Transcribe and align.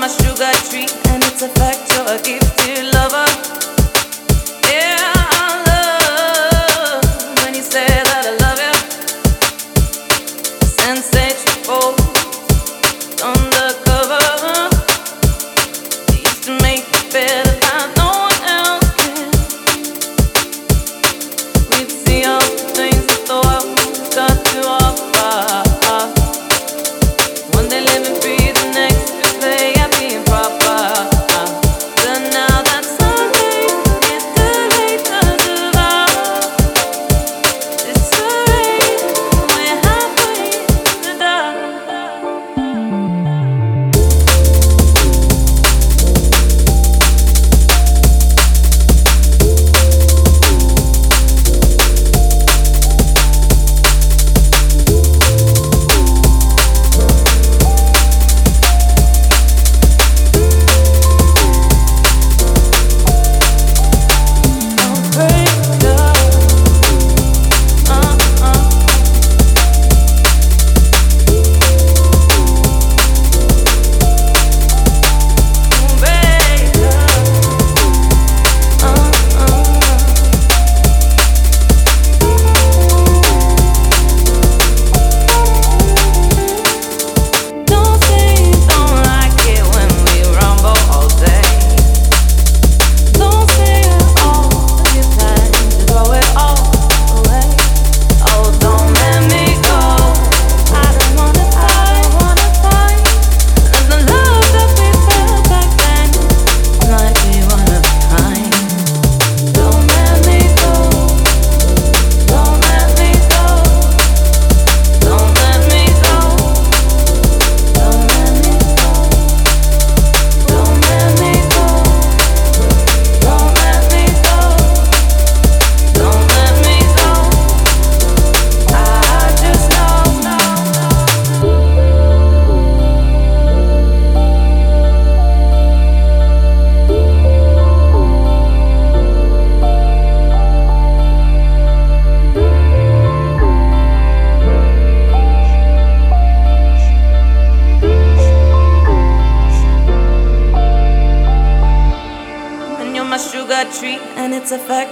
my 0.00 0.08
sugar 0.08 0.50
treat, 0.70 0.90
and 1.08 1.22
it's 1.24 1.42
a 1.42 1.48
fact 1.48 1.92
you're 1.92 2.08
a 2.08 2.16
gifted 2.22 2.94
lover. 2.94 3.79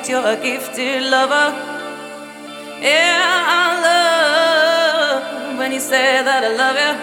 you're 0.09 0.27
a 0.27 0.37
gifted 0.37 1.03
lover. 1.03 1.53
Yeah, 2.81 3.21
I 3.61 3.67
love 3.89 5.59
when 5.59 5.73
you 5.73 5.81
say 5.81 6.23
that 6.23 6.43
I 6.45 6.53
love 6.63 6.79
you. 6.85 6.95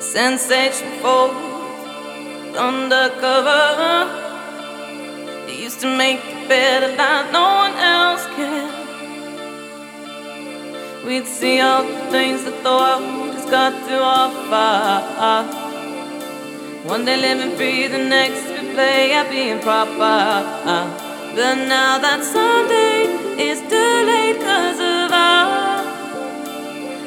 Sensation 0.00 0.88
folds 1.02 2.56
undercover. 2.56 4.06
You 5.48 5.54
used 5.64 5.80
to 5.80 5.88
make 5.96 6.20
it 6.24 6.48
better 6.48 6.94
than 6.94 7.32
no 7.32 7.46
one 7.64 7.74
else 7.74 8.24
can. 8.36 8.70
We'd 11.06 11.26
see 11.26 11.60
all 11.60 11.82
the 11.84 12.10
things 12.10 12.44
that 12.44 12.62
the 12.62 12.70
world 12.70 13.34
has 13.34 13.46
got 13.50 13.72
to 13.88 13.96
offer. 14.00 15.66
One 16.88 17.04
day 17.04 17.16
living 17.16 17.56
free, 17.56 17.88
the 17.88 17.98
next 17.98 18.44
we 18.48 18.72
play 18.74 19.12
at 19.12 19.28
being 19.30 19.60
proper. 19.60 21.05
But 21.36 21.56
now 21.68 21.98
that 21.98 22.24
Sunday 22.24 23.02
is 23.38 23.60
delayed 23.68 24.40
cause 24.40 24.80
of 24.80 25.12
our 25.12 25.82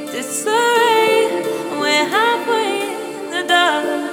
disarray, 0.06 1.42
we're 1.82 2.06
halfway 2.06 2.94
in 3.26 3.32
the 3.32 3.44
dark. 3.48 4.09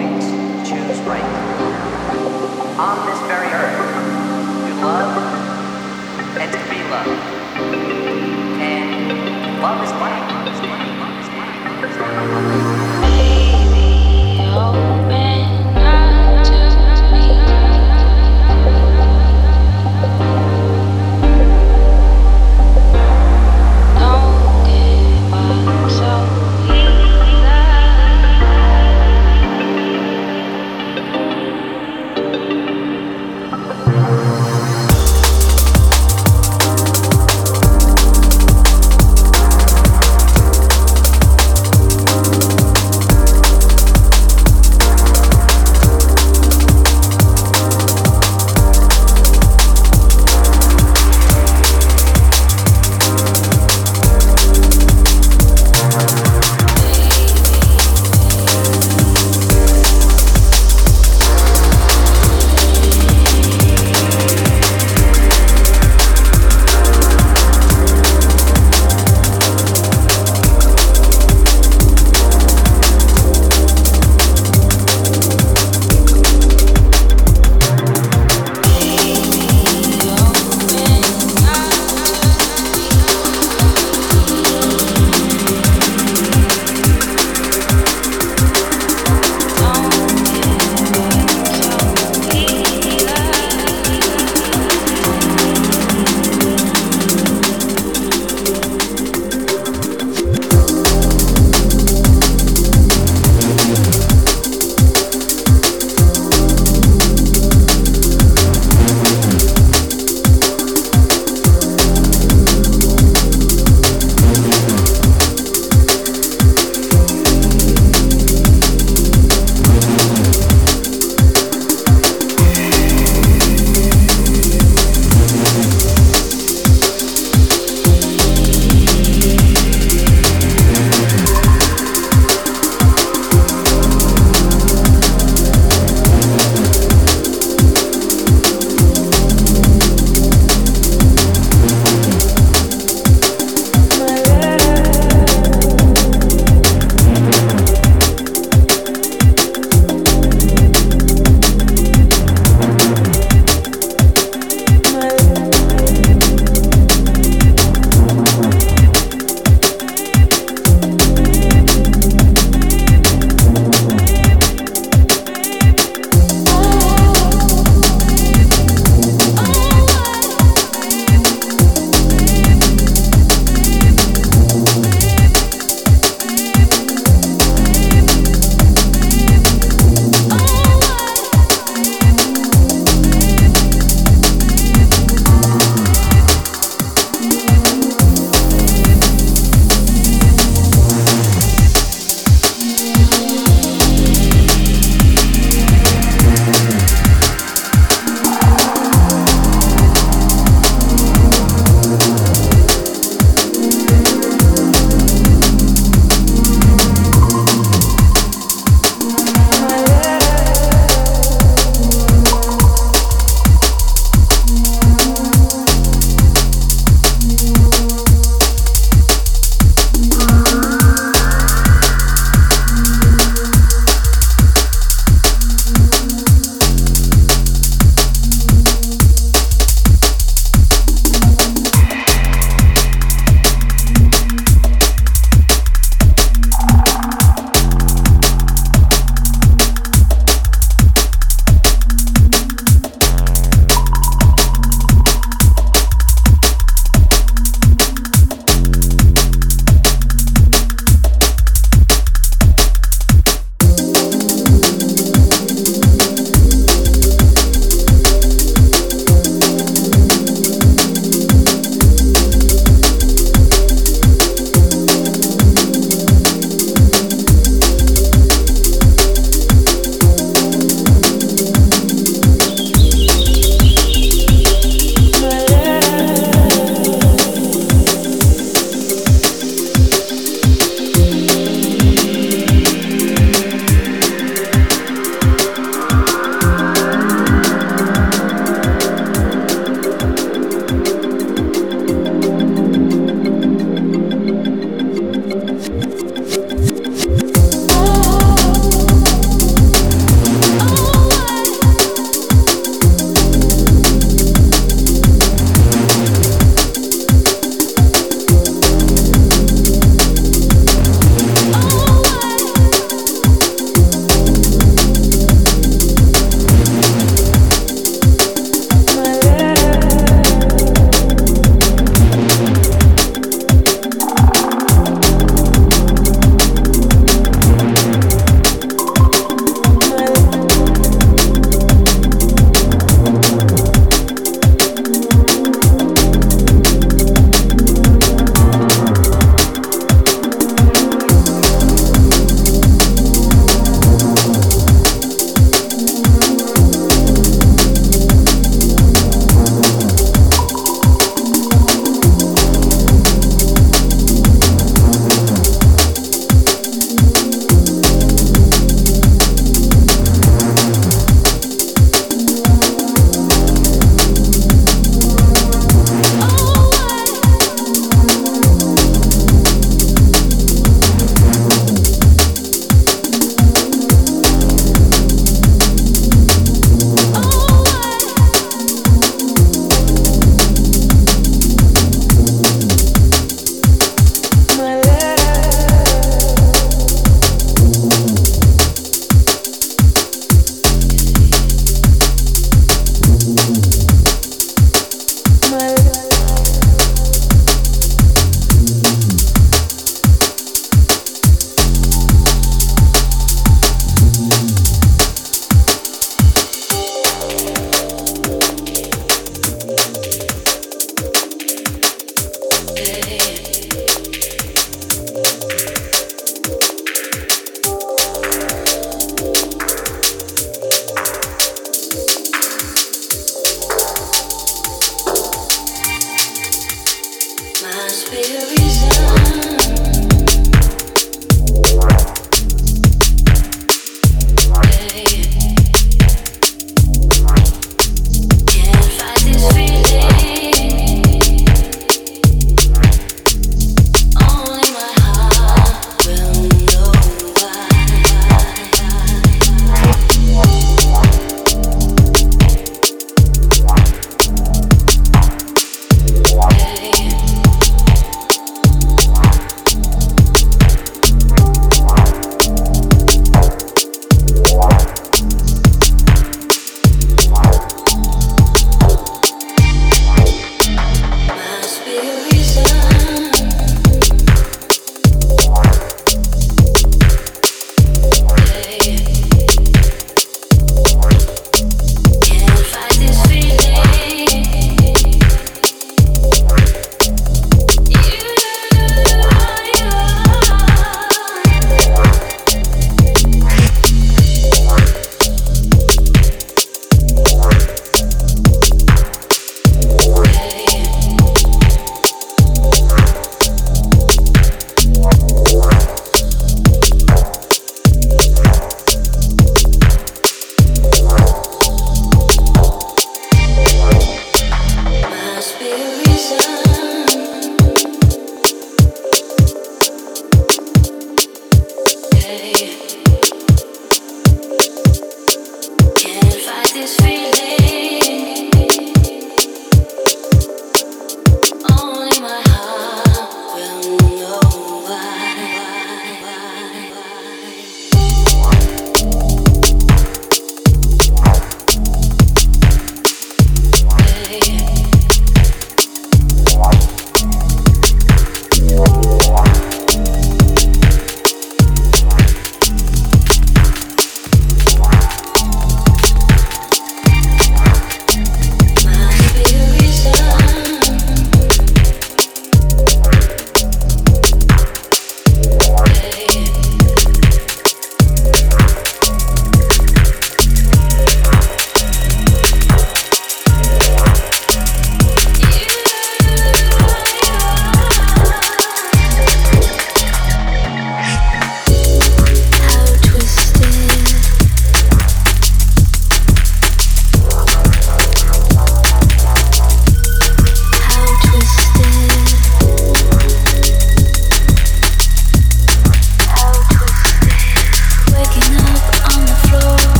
wings, 0.00 0.24
choose 0.68 0.98
right. 1.02 1.22
On 2.78 3.06
this 3.06 3.20
very 3.28 3.48
earth, 3.52 3.76
to 4.66 4.74
love 4.86 5.12
and 6.40 6.52
to 6.52 6.58
be 6.70 6.78
loved. 6.88 7.08
And 8.62 9.60
love 9.60 9.84
is 9.84 9.92
money. 9.92 10.20
Love 10.32 10.48
is 10.48 10.60
money. 10.62 10.90
Love 10.98 11.20
is 11.20 11.28
money. 11.28 11.58
Love 11.64 11.84
is 11.84 11.96
money. 11.98 13.09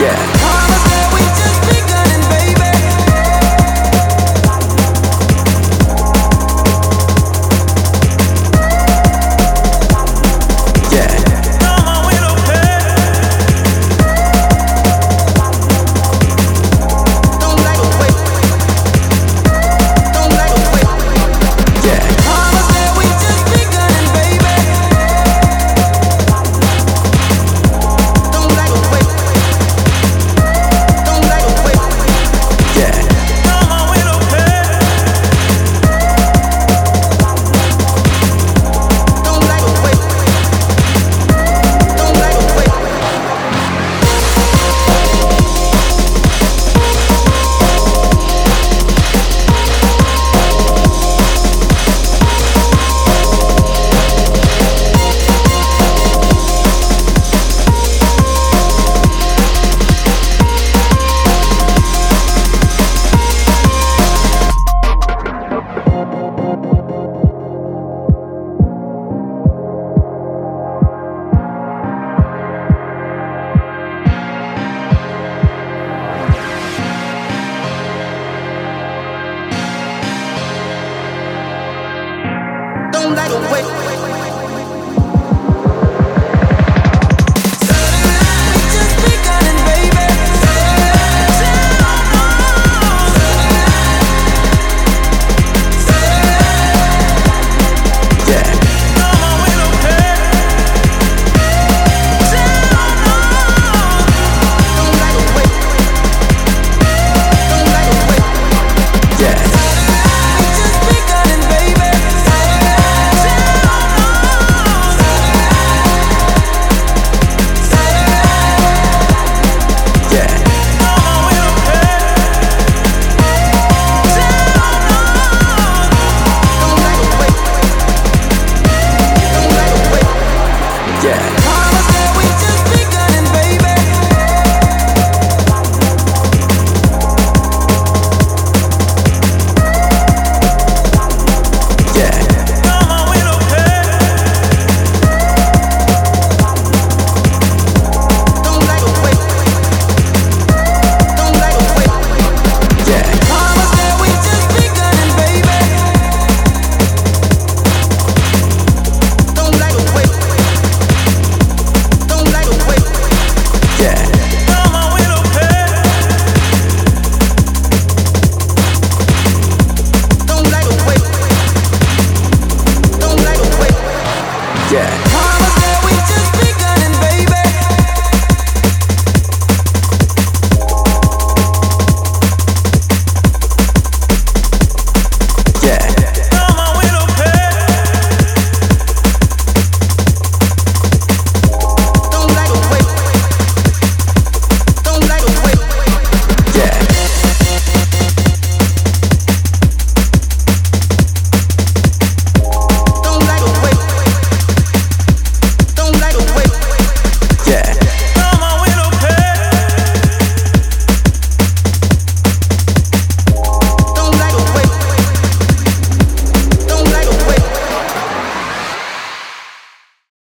Yeah. 0.00 0.37